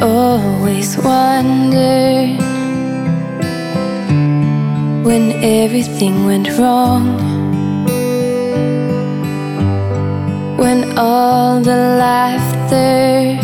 [0.00, 2.38] always wondered
[5.04, 7.18] when everything went wrong.
[10.56, 13.38] When all the laughter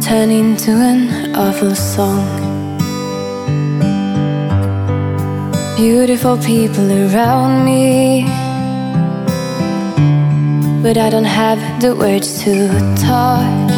[0.00, 2.26] turned into an awful song.
[5.76, 8.15] Beautiful people around me,
[10.86, 13.68] but I don't have the words to talk.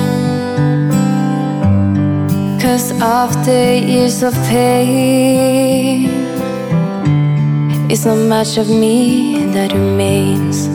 [2.61, 3.59] Cause after
[3.93, 6.11] years of pain,
[7.91, 10.69] it's not much of me that remains.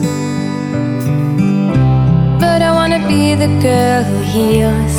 [2.42, 4.96] But I wanna be the girl who heals,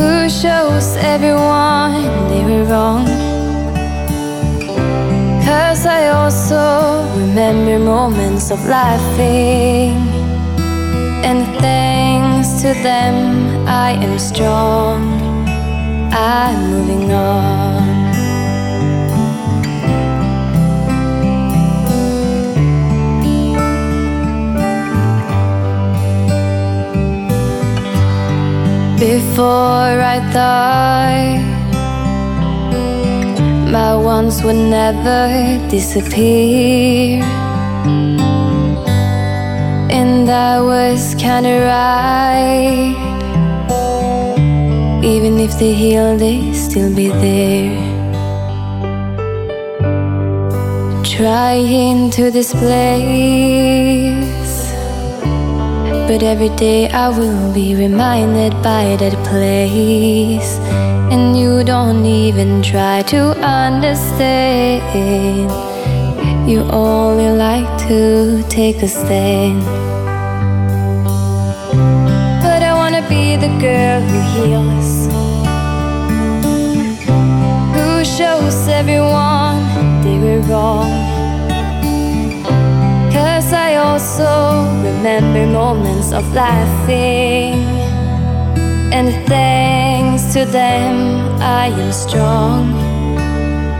[0.00, 2.31] who shows everyone
[7.42, 9.96] remember moments of laughing
[11.26, 15.02] and thanks to them I am strong.
[16.12, 17.82] I'm moving on.
[29.00, 31.61] Before I thought
[33.72, 37.24] my wants would never disappear.
[39.98, 42.92] And I was kinda right.
[45.02, 47.72] Even if they heal, they still be there.
[51.02, 52.62] Trying to displace.
[56.08, 60.60] But every day I will be reminded by that place.
[61.12, 61.31] And
[61.62, 64.82] you don't even try to understand.
[66.50, 69.62] You only like to take a stand.
[72.42, 74.90] But I wanna be the girl who heals,
[77.76, 79.62] who shows everyone
[80.02, 80.90] they were wrong.
[83.12, 84.30] Cause I also
[84.82, 87.54] remember moments of laughing.
[88.96, 89.71] And thanks
[90.32, 92.72] to them, I am strong.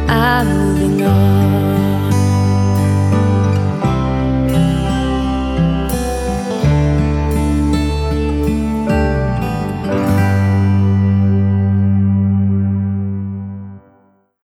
[0.07, 1.42] I'm moving on.